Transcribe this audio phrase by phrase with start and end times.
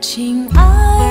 [0.00, 1.05] 亲爱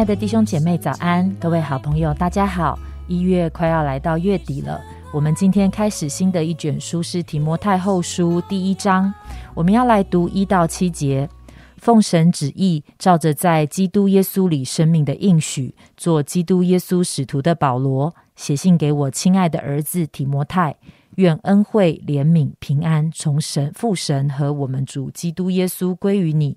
[0.00, 1.30] 亲爱的弟兄姐妹，早安！
[1.38, 2.78] 各位好朋友，大家好！
[3.06, 4.80] 一月快要来到月底了，
[5.12, 9.12] 我们今天开始新的一卷书是提摩太后书第一章，
[9.52, 11.28] 我们要来读一到七节。
[11.76, 20.74] 奉神旨意，照着在基督耶稣里生命的应许，做基督耶稣使徒的保罗，写信给我亲爱的儿子提摩太，
[21.16, 26.56] 愿恩惠、怜悯、平安从神父神和我们主基督耶稣归于你。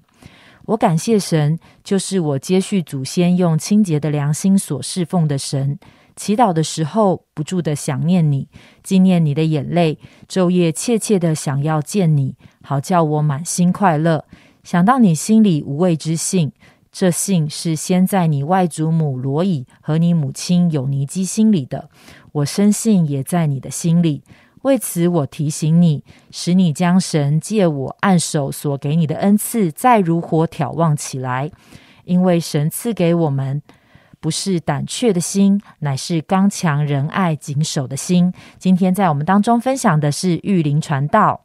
[0.66, 5.78] 我感谢神，就是我接续祖先用清洁的良心所侍奉的神。
[6.16, 8.47] 祈祷的时候，不住的想念你，
[8.81, 9.97] 纪念你的眼泪，
[10.30, 14.23] 昼夜切切的想要见你，好叫我满心快乐。
[14.64, 16.53] 想到你心里无畏之信，
[16.92, 21.89] 这信是先在你外祖母罗以和你母亲有尼基心里的，
[22.31, 24.22] 我深信也在你的心里。
[24.64, 31.52] 为此，我提醒你，使你将神借我按手所给你的恩赐，再如火眺望起来，
[32.05, 33.61] 因为神赐给我们
[34.22, 38.33] 不是胆怯的心，乃是刚强仁爱谨守的心。
[38.58, 41.42] 今天在我们当中分享的是玉林传道。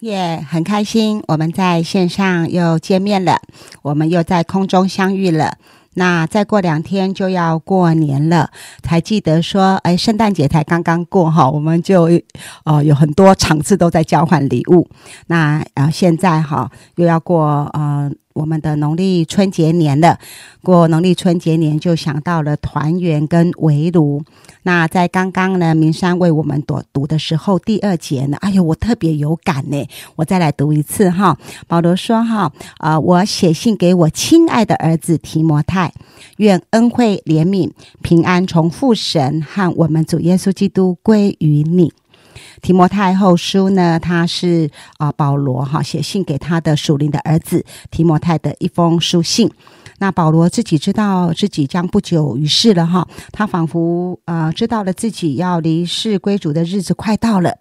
[0.00, 3.40] 耶、很开心，我们在线上又见面了，
[3.82, 5.58] 我们又在空中相遇了。
[5.94, 8.50] 那再过两天就要过年了，
[8.82, 12.08] 才记得说，哎，圣诞节才刚刚过哈，我们就
[12.64, 14.88] 呃有很多场次都在交换礼物。
[15.26, 20.18] 那呃现在哈又要过呃我们的农历春节年了，
[20.62, 24.22] 过农历春节年就想到了团圆跟围炉。
[24.62, 29.84] 那在刚刚呢，明山为我们读读的时候，第二节呢，哎呦，我特别有感呢，
[30.16, 31.36] 我再来读一次哈。
[31.66, 35.92] 保罗说哈，呃，我写信给我亲爱的儿子提摩太，
[36.36, 37.70] 愿恩惠、怜悯、
[38.00, 41.92] 平安从父神和我们主耶稣基督归于你。
[42.62, 49.50] 提摩太后书呢，他是啊、保罗哈写信给他的属灵的儿子提摩太的一封书信。
[50.00, 57.56] 那保罗自己知道自己将不久于世了哈，他仿佛呃知道了自己要离世归主的日子快到了。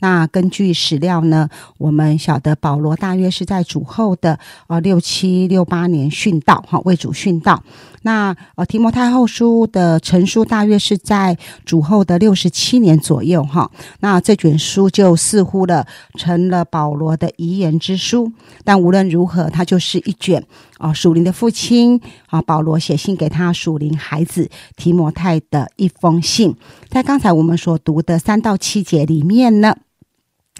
[0.00, 1.48] 那根据史料呢，
[1.78, 7.62] 我们晓得保罗大约是在主后的呃六七六八年殉道哈，为主殉道。
[8.04, 13.70] 那呃提摩太后书的成书大约是在主后的六十七年左右哈。
[14.00, 15.86] 那这卷书就似乎了
[16.18, 18.32] 成了保罗的遗言之书。
[18.64, 20.42] 但无论如何，它就是一卷
[20.82, 26.56] 啊属灵的父亲啊保罗写信给他属灵孩子提摩太的一封信。
[26.88, 29.76] 在刚才我们所读的三到七节里面呢。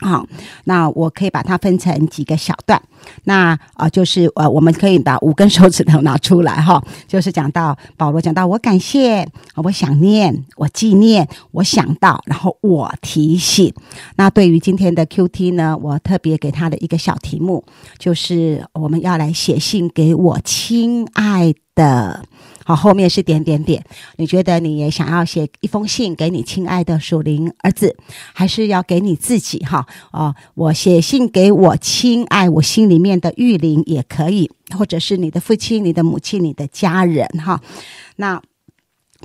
[0.01, 0.27] 好，
[0.65, 2.81] 那我可以把它分成几个小段。
[3.25, 9.27] 那啊、就是呃，我们可以把五根手指头拿出来哈， 就是讲到保罗讲到我感谢，
[9.57, 13.73] 我想念，我纪念，我想到，然后我提醒。
[14.17, 17.65] 那对于今天的 Q T 呢，我特别给他的一个小题目，
[17.99, 22.25] 就是我们要来写信给我亲爱的。
[22.65, 23.85] 好，后面是点点点。
[24.17, 27.97] 你觉得你也想要写一封信给你亲爱的属灵儿子，
[28.33, 29.59] 还是要给你自己？
[29.61, 37.27] 哈，哦，我写信给我亲爱我心里面的玉林也可以，或者是你的父亲、你的母亲、你的家人。
[37.45, 37.61] 哈，
[38.17, 38.41] 那。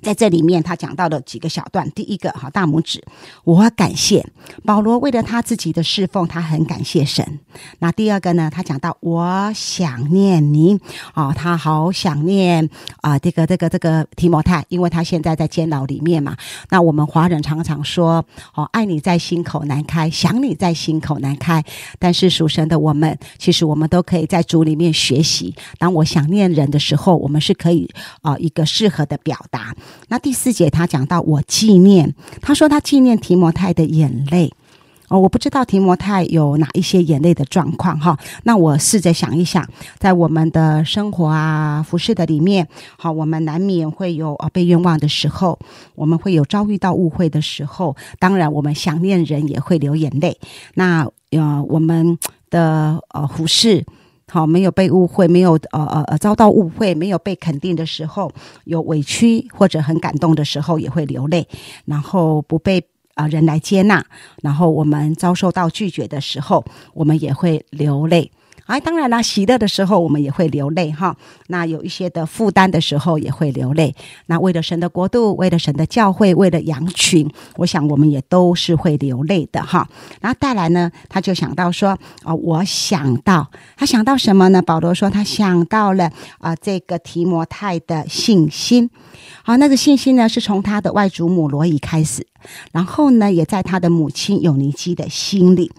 [0.01, 1.89] 在这里面，他讲到了几个小段。
[1.91, 3.03] 第一个，哈，大拇指，
[3.43, 4.25] 我感谢
[4.63, 7.39] 保罗为了他自己的侍奉，他很感谢神。
[7.79, 10.79] 那第二个呢，他讲到我想念你，
[11.15, 12.69] 哦，他好想念
[13.01, 16.37] 啊、这个这个这个提摩太，因为他现在在监牢里面嘛。
[16.69, 21.63] 那我们华人常常说，哦，爱你在心口难开，想你在心口难开。
[21.99, 25.55] 但是属神的我们，其实我们都可以在主里面学习。
[25.79, 27.89] 当我想念人的时候，我们是可以
[28.21, 29.75] 啊、一个适合的表达。
[30.09, 34.51] 那第四节他讲到我纪念，他说他纪念提摩太的眼泪。
[35.09, 38.19] 哦，我不知道提摩太有哪一些眼泪的状况哈。
[38.43, 39.65] 那我试着想一想，
[39.97, 42.67] 在我们的生活啊、服饰的里面，
[42.97, 45.57] 好，我们难免会有呃被冤枉的时候，
[45.95, 50.37] 我们会有遭遇到误会的时候，当然我们想念人也会流眼泪。
[50.73, 52.17] 那呃，我们
[52.49, 53.85] 的呃服饰。
[54.29, 58.31] 好，没有被误会，没有呃呃呃遭到误会，没有被肯定的时候，
[58.65, 61.47] 有委屈或者很感动的时候，也会流泪。
[61.85, 62.83] 然后不被
[63.15, 64.05] 啊、人来接纳，
[64.43, 66.63] 然后我们遭受到拒绝的时候，
[66.93, 68.29] 我们也会流泪。
[68.67, 71.15] 哎，当然啦，喜乐的时候我们也会流泪哈。
[71.47, 73.95] 那有一些的负担的时候也会流泪。
[74.25, 79.87] 那为了神的国度，为了神的教会，为了羊群，我想我们也都是会流泪的哈。
[80.19, 84.61] 然后带来呢，他就想到说啊、我想到他想到什么呢？
[84.61, 88.89] 保罗说他想到了啊、这个提摩太的信心。
[89.43, 92.27] 好，那个信心呢，是从他的外祖母罗伊开始，
[92.73, 95.71] 然后呢，也在他的母亲有尼基的心里。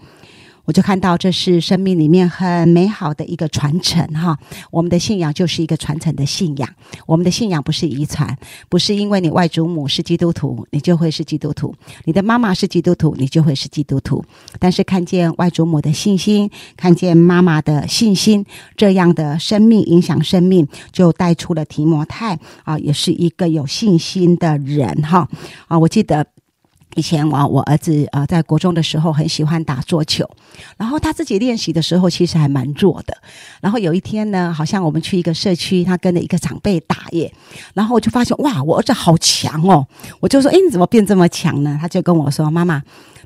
[0.69, 4.37] 我就看到这是生命里面很美好的一个传承哈。
[4.69, 6.69] 我们的信仰就是一个传承的信仰，
[7.07, 8.37] 我们的信仰不是遗传，
[8.69, 11.73] 不是因为你外祖母是基督徒，你就会是基督徒；
[12.03, 14.23] 你的妈妈是基督徒，你就会是基督徒。
[14.59, 18.45] 但是看见外祖母的信心，看见妈妈的信心，
[18.77, 25.27] 这样的生命影响生命，就带出了提摩太啊，也是一个有信心的人哈
[25.67, 25.79] 啊。
[25.79, 26.27] 我记得。
[26.95, 30.29] 以前我我儿子呃在国中的时候很喜欢打桌球，
[30.77, 33.15] 然后他自己练习的时候其实还蛮弱的。
[33.61, 37.31] 然后有一天呢，好像我们去一个社区，他跟着一个长辈打耶，
[37.73, 39.85] 然后我就发现哇，我儿子好强哦！
[40.19, 41.77] 我就说，哎，你怎么变这么强呢？
[41.79, 42.81] 他就跟我说，妈妈。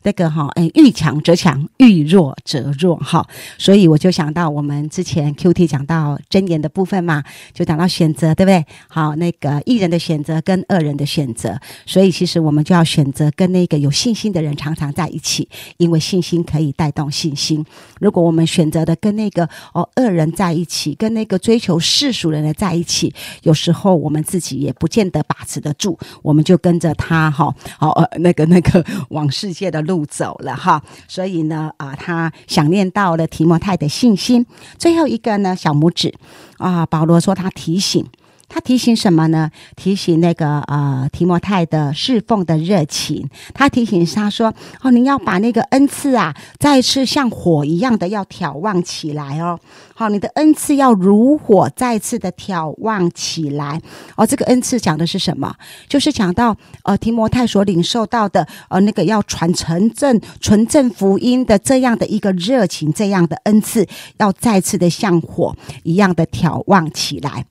[0.06, 3.25] 那个哈，哎，遇强则强，遇弱则弱哈，
[3.57, 7.24] 所以我就想到我们之前 Q T 讲到箴言的部分嘛，
[7.54, 8.65] 就讲到选择，对不对？
[8.89, 15.48] 好，那个一人的选择跟二人的选择，所以其实我们就要选择跟那个有信心的人常常在一起，
[15.78, 17.64] 因为信心可以带动信心。
[18.02, 23.14] 如果我们选择的跟那个哦恶人在一起，跟那个追求世俗人的在一起，
[23.44, 30.84] 有时候我们自己也不见得把持得住，我们就跟着他哈，好、呃、那个那个往世界的路走了哈。
[31.08, 34.46] 所以呢，啊、他想念到了提摩太的信心。
[34.78, 36.14] 最后一个呢，小拇指
[36.58, 38.04] 啊，保罗说他提醒。
[38.48, 39.50] 他提醒什么呢？
[39.75, 43.28] 提醒那个呃提摩太的侍奉的热情。
[43.54, 49.60] 他提醒他说：“哦，你要把那个恩赐啊，再次像火一样的要眺望起来哦。
[49.95, 53.81] 好、你的恩赐要如火再次的眺望起来。
[54.16, 55.56] 哦，这个恩赐讲的是什么？
[55.88, 63.88] 就是讲到呃提摩太所领受到的呃那个要传承正纯正福音的这样的一个热情，这样的恩赐
[64.18, 67.46] 要再次的像火一样的眺望起来。”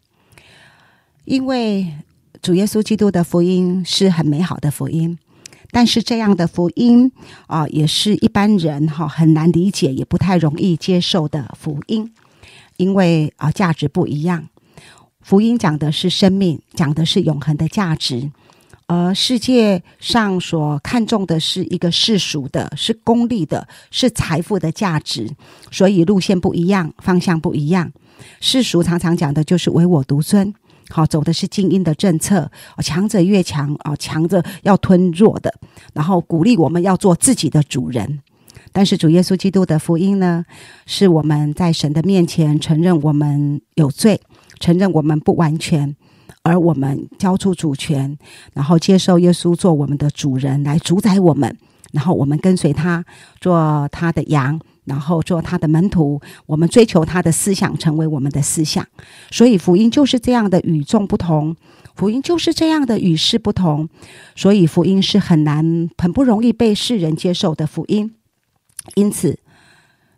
[1.25, 1.87] 因为
[2.43, 5.17] 主耶稣基督的福音是很美好的福音，
[5.71, 7.13] 但是这样的福音
[7.47, 12.13] 啊、也是一般人哈、很难理解，也不太容易接受的福音，
[12.77, 14.49] 因为啊、价值不一样。
[15.21, 18.29] 福音讲的是生命，讲的是永恒的价值，
[18.89, 25.31] 而世界上所看重的是一个世俗的、是功利的、是财富的价值，
[25.71, 27.93] 所以路线不一样，方向不一样。
[28.41, 30.53] 世俗常常讲的就是唯我独尊。
[30.93, 35.53] 好，走的是精英的政策，哦强者越强啊，强者要吞弱的，
[35.95, 38.21] 然后鼓励我们要做自己的主人。
[38.75, 40.45] 但是主耶稣基督的福音呢，
[40.87, 44.21] 是我们在神的面前承认我们有罪，
[44.61, 45.95] 承认我们不完全，
[46.43, 48.17] 而我们交出主权，
[48.53, 51.57] 然后接受耶稣做我们的主人，来主宰我们，
[51.93, 53.05] 然后我们跟随他，
[53.41, 54.61] 做他的羊。
[54.85, 58.85] 然后做他的门徒，我们追求他的思想，成为我们的思想。
[59.31, 61.55] 所以福音就是这样的与众不同，
[61.95, 63.89] 福音就是这样的与世不同。
[64.35, 68.13] 所以福音是很难、很不容易被世人接受的福音。
[68.97, 69.39] 因此，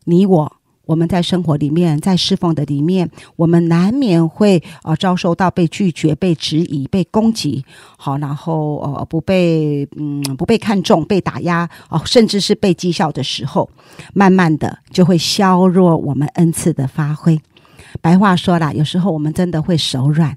[0.05, 0.57] 你我。
[0.87, 7.65] 我们在生活里面，在侍奉的里面，我们难免会呃遭受到被拒绝、被质疑、被攻击，
[7.97, 13.69] 好，然后呃不被嗯不被看重、被打压哦，甚至是被讥笑的时候，
[14.13, 17.41] 慢慢的就会削弱我们恩赐的发挥。
[18.01, 20.37] 白话说啦，有时候我们真的会手软，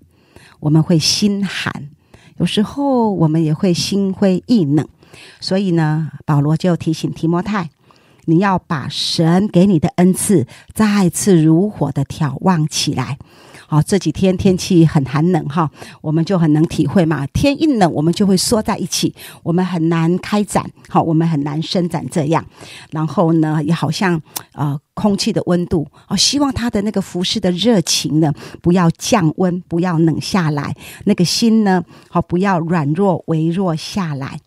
[0.59, 1.89] 我们会心寒，
[2.37, 4.87] 有时候我们也会心灰意冷。
[5.39, 7.69] 所以呢，保罗就提醒提摩太。
[8.27, 13.17] 你要把神给你的恩赐再次如火的眺望起来。
[13.69, 15.69] 好，这几天天气很寒冷哈，
[15.99, 17.27] 我们就很能体会嘛。
[17.27, 22.45] 天一冷，我们就会缩在一起，我们很难开展，好，我们很难伸展这样。
[22.91, 24.21] 然后呢，也好像
[24.53, 30.73] 呃空气的温度哦，希望他的那个服饰的热情呢，不要降温，不要冷下来。
[31.03, 34.39] 那个心呢，好，不要软弱微弱下来。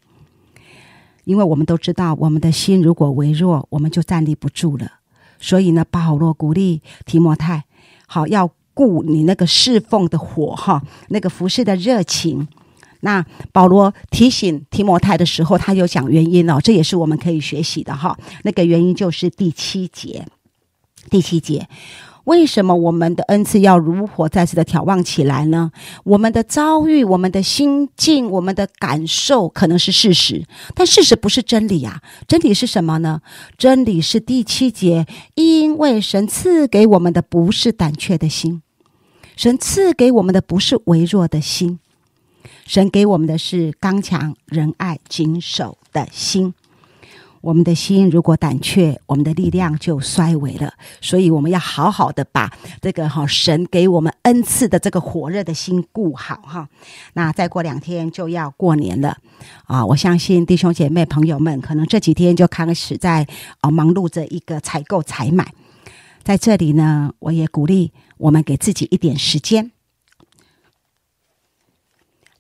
[1.25, 4.91] 因为我们都知道，我们的心如果微弱，我们就站立不住了。
[5.39, 7.65] 所以呢，保罗鼓励提摩太，
[8.07, 12.47] 好要顾你那个侍奉的火哈，那个服侍的热情。
[13.03, 18.19] 那保罗提醒提摩太的时候，他有讲原因哦，这也是我们可以学习的哈。
[18.43, 20.27] 那个原因就是第七节，
[21.09, 21.67] 第七节，
[22.25, 25.73] 为什么我们的恩赐要如火再次的眺望起来呢？
[26.05, 32.01] 我们的遭遇、我们的心境、我们的感受可能是事实，但事实不是真理啊！
[32.29, 33.23] 真理是什么呢？
[33.57, 38.63] 真理是第七节，因为神赐给我们的不是胆怯的心，
[39.37, 41.79] 神赐给我们的不是微弱的心，
[42.67, 46.55] 神给我们的是刚强、仁爱、谨守的心。
[47.41, 50.75] 我们的心如果胆怯，我们的力量就衰微了。
[51.01, 56.69] 所以我们要好好的把这个哈神给我们恩赐的这个火热的心顾好哈。
[57.15, 59.17] 那再过两天就要过年了
[59.65, 59.85] 啊！
[59.87, 63.27] 我相信弟兄姐妹朋友们，可能这几天就开始在
[63.63, 65.55] 啊忙碌着一个采购采买。
[66.23, 69.71] 在这里呢，我也鼓励我们给自己一点时间，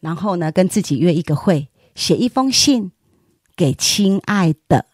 [0.01, 2.93] 然后呢跟自己约一个会，写一封信
[3.57, 4.90] 给亲爱的。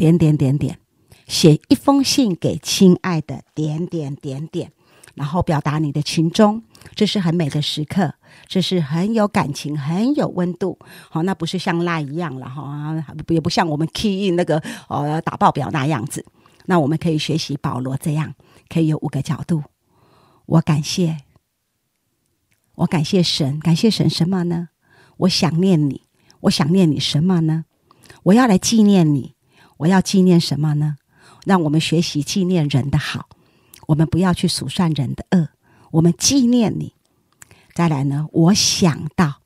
[0.00, 0.78] 点点点点，
[1.26, 4.72] 写一封信给亲爱的点点点点，
[5.14, 6.62] 然后表达你的情衷，
[6.94, 8.14] 这是很美的时刻，
[8.46, 10.78] 这是很有感情、很有温度。
[11.10, 12.96] 好，那不是像赖一样了哈，
[13.28, 16.24] 也不像我们 key in 那个呃打报表那样子。
[16.64, 18.34] 那我们可以学习保罗这样，
[18.70, 19.62] 可以有五个角度。
[20.46, 21.18] 我感谢，
[22.76, 24.70] 我感谢神，感谢神什么呢？
[25.18, 26.04] 我想念你，
[26.40, 27.66] 我想念你什么呢？
[28.22, 29.34] 我要来纪念你。
[29.80, 30.96] 我要纪念什么呢？
[31.46, 33.30] 让我们学习纪念人的好，
[33.86, 35.48] 我们不要去数算人的恶。
[35.90, 36.92] 我们纪念你。
[37.72, 38.28] 再来呢？
[38.32, 39.36] 我想到，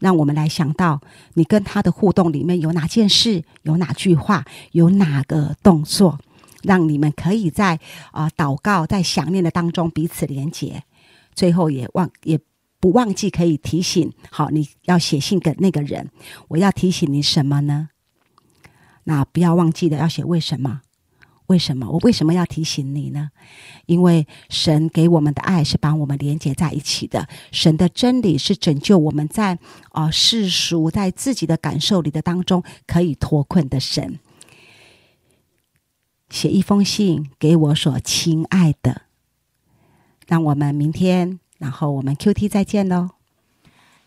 [0.00, 1.00] 让我们来想到
[1.34, 6.20] 你跟他的互动里面有哪件事，有哪句话，有哪个动作，
[6.62, 7.80] 让你们可以在
[8.12, 10.84] 啊祷告、在想念的当中彼此连结。
[11.34, 12.38] 最后也忘也
[12.78, 16.08] 不忘记可以提醒，好，你要写信给那个人。
[16.46, 17.88] 我要提醒你什么呢？
[19.08, 20.82] 那不要忘记了，要写为什么？
[21.46, 21.88] 为什么？
[21.88, 23.30] 我为什么要提醒你呢？
[23.86, 29.58] 因为神给我们的爱是把我们连接在一起的，神的真理是拯救我们在
[29.92, 34.18] 啊世俗在自己的感受里的当中可以脱困的神。
[36.28, 39.04] 写一封信给我所亲爱的，
[40.26, 43.17] 让我们明天，然后我们 Q T 再见喽。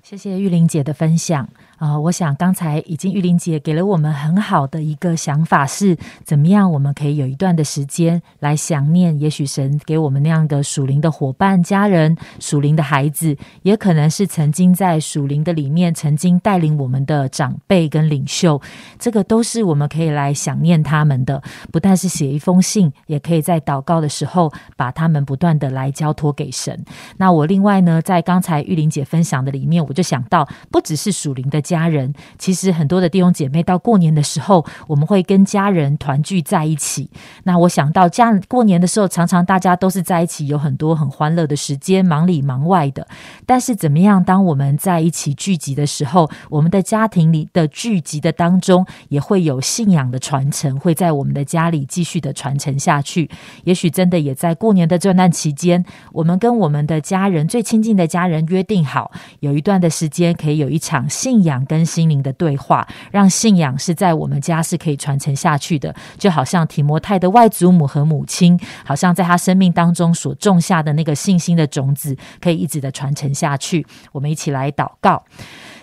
[0.03, 1.47] 谢谢玉玲姐的分享。
[1.77, 18.61] 啊，我想刚才已经玉玲姐给了我们很好的一个想法，是怎么样我们可以有一段的时间来想念，也许神给我们那样的属灵的伙伴、家人、属灵的孩子，也可能是曾经在属灵的里面曾经带领我们的长辈跟领袖，
[18.99, 21.41] 这个都是我们可以来想念他们的。
[21.71, 26.79] 不但是写一封信，也可以在祷告的时候把他们不断的来交托给神。
[27.17, 31.61] 那我另外呢，在刚才玉玲姐分享的里面，我就想到，不只是属灵的。
[31.61, 37.09] 家人其实很多的弟兄姐妹到过年的时候，我们会跟家人团聚在一起。
[37.43, 43.05] 那我想到家过年的时候，常常大家都是在一起，有很多很欢乐的时间，忙里忙外的。
[43.45, 44.23] 但是怎么样？
[44.23, 53.29] 当我们在一起聚集的时候，我们的家庭里的聚集的当中，也会有信仰的传承，会在我们的家里继续的传承下去。
[53.65, 55.83] 也许真的也在过年的这段期间，
[56.13, 61.65] 我们跟我们的家人最亲近的家人约定好，有一段的时间可以有一场信仰。
[61.71, 73.85] 跟心灵的对话，让信仰是在我们家是可以传承下去的，就好像提摩太的外祖母和母亲，好像在他生命当中所种下的那个信心的种子，可以一直的传承下去。
[74.11, 75.23] 我们一起来祷告。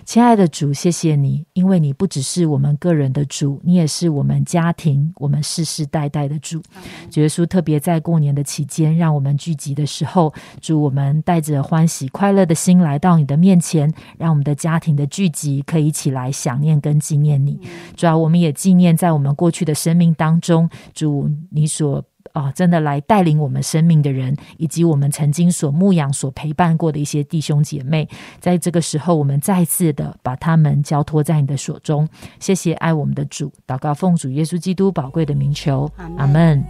[0.08, 6.62] 亲爱的主，谢谢你，因为你不只是我们个人的主，你也是我们家庭、我们世世代代的主。
[7.10, 17.60] 主耶稣特别在过年的期间，让我们聚集的时候，主我们带着欢喜快乐的心来到你的面前，让我们的家庭的聚集可以一起来想念跟纪念你。
[17.94, 22.02] 主要我们也纪念在我们过去的生命当中，主你所。
[22.32, 28.08] 啊真的来带领我们生命的人以及我们曾经所牧养所陪伴过的一些弟兄姐妹
[28.40, 32.08] 在这个时候我们再次的把他们交托在你的手中。
[32.40, 35.90] 谢谢爱我们的主祷告奉主耶稣基督宝贵的名求。
[36.16, 36.64] 阿门。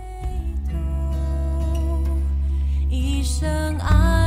[2.90, 4.17] 一生爱。